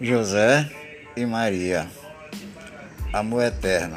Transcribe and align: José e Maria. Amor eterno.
José 0.00 0.70
e 1.16 1.24
Maria. 1.24 1.88
Amor 3.12 3.44
eterno. 3.44 3.96